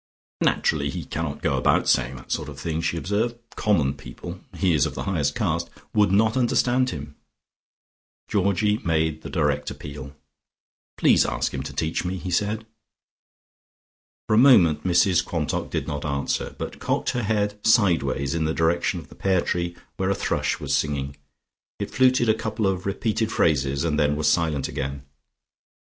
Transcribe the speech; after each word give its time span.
"Naturally 0.43 0.89
he 0.89 1.05
cannot 1.05 1.43
go 1.43 1.57
about 1.57 1.87
saying 1.87 2.15
that 2.15 2.31
sort 2.31 2.49
of 2.49 2.59
thing," 2.59 2.81
she 2.81 2.97
observed. 2.97 3.35
"Common 3.55 3.93
people 3.93 4.39
he 4.57 4.73
is 4.73 4.87
of 4.87 4.95
the 4.95 5.03
highest 5.03 5.35
caste 5.35 5.69
would 5.93 6.11
not 6.11 6.35
understand 6.35 6.89
him." 6.89 7.13
Georgie 8.27 8.79
made 8.79 9.21
the 9.21 9.29
direct 9.29 9.69
appeal. 9.69 10.15
"Please 10.97 11.23
ask 11.23 11.53
him 11.53 11.61
to 11.61 11.71
teach 11.71 12.03
me," 12.03 12.17
he 12.17 12.31
said. 12.31 12.65
For 14.25 14.33
a 14.33 14.39
moment 14.39 14.83
Mrs 14.85 15.23
Quantock 15.23 15.69
did 15.69 15.85
not 15.87 16.03
answer, 16.03 16.55
but 16.57 16.79
cocked 16.79 17.11
her 17.11 17.21
head 17.21 17.63
sideways 17.63 18.33
in 18.33 18.45
the 18.45 18.55
direction 18.55 18.99
of 18.99 19.07
the 19.07 19.13
pear 19.13 19.41
tree 19.41 19.77
where 19.97 20.09
a 20.09 20.15
thrush 20.15 20.59
was 20.59 20.75
singing. 20.75 21.15
It 21.77 21.91
fluted 21.91 22.27
a 22.27 22.33
couple 22.33 22.65
of 22.65 22.87
repeated 22.87 23.31
phrases 23.31 23.83
and 23.83 23.99
then 23.99 24.15
was 24.15 24.27
silent 24.27 24.67
again. 24.67 25.03